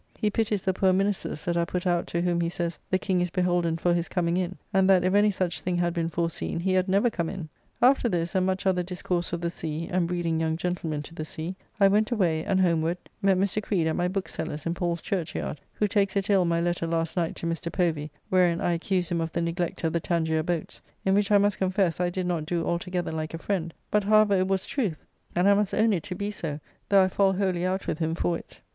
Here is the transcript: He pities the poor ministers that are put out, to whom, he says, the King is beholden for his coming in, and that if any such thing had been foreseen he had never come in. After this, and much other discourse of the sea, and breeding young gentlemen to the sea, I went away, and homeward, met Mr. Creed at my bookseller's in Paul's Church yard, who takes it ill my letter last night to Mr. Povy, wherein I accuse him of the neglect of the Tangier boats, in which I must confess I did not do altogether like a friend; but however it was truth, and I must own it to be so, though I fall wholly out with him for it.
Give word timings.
He 0.17 0.31
pities 0.31 0.63
the 0.65 0.73
poor 0.73 0.91
ministers 0.93 1.45
that 1.45 1.55
are 1.57 1.65
put 1.67 1.85
out, 1.85 2.07
to 2.07 2.21
whom, 2.23 2.41
he 2.41 2.49
says, 2.49 2.79
the 2.89 2.97
King 2.97 3.21
is 3.21 3.29
beholden 3.29 3.77
for 3.77 3.93
his 3.93 4.09
coming 4.09 4.35
in, 4.35 4.57
and 4.73 4.89
that 4.89 5.03
if 5.03 5.13
any 5.13 5.29
such 5.29 5.61
thing 5.61 5.77
had 5.77 5.93
been 5.93 6.09
foreseen 6.09 6.59
he 6.59 6.73
had 6.73 6.89
never 6.89 7.11
come 7.11 7.29
in. 7.29 7.49
After 7.83 8.09
this, 8.09 8.33
and 8.33 8.43
much 8.43 8.65
other 8.65 8.81
discourse 8.81 9.31
of 9.31 9.41
the 9.41 9.51
sea, 9.51 9.87
and 9.91 10.07
breeding 10.07 10.39
young 10.39 10.57
gentlemen 10.57 11.03
to 11.03 11.13
the 11.13 11.23
sea, 11.23 11.55
I 11.79 11.87
went 11.87 12.09
away, 12.09 12.43
and 12.43 12.59
homeward, 12.59 12.97
met 13.21 13.37
Mr. 13.37 13.61
Creed 13.61 13.85
at 13.85 13.95
my 13.95 14.07
bookseller's 14.07 14.65
in 14.65 14.73
Paul's 14.73 15.03
Church 15.03 15.35
yard, 15.35 15.61
who 15.73 15.85
takes 15.85 16.15
it 16.15 16.31
ill 16.31 16.45
my 16.45 16.59
letter 16.59 16.87
last 16.87 17.15
night 17.15 17.35
to 17.35 17.45
Mr. 17.45 17.71
Povy, 17.71 18.09
wherein 18.29 18.59
I 18.59 18.71
accuse 18.73 19.11
him 19.11 19.21
of 19.21 19.31
the 19.31 19.39
neglect 19.43 19.83
of 19.83 19.93
the 19.93 19.99
Tangier 19.99 20.41
boats, 20.41 20.81
in 21.05 21.13
which 21.13 21.31
I 21.31 21.37
must 21.37 21.59
confess 21.59 21.99
I 21.99 22.09
did 22.09 22.25
not 22.25 22.47
do 22.47 22.65
altogether 22.65 23.11
like 23.11 23.35
a 23.35 23.37
friend; 23.37 23.71
but 23.91 24.05
however 24.05 24.35
it 24.37 24.47
was 24.47 24.65
truth, 24.65 25.05
and 25.35 25.47
I 25.47 25.53
must 25.53 25.75
own 25.75 25.93
it 25.93 26.01
to 26.05 26.15
be 26.15 26.31
so, 26.31 26.59
though 26.89 27.03
I 27.03 27.07
fall 27.07 27.33
wholly 27.33 27.67
out 27.67 27.85
with 27.85 27.99
him 27.99 28.15
for 28.15 28.35
it. 28.39 28.61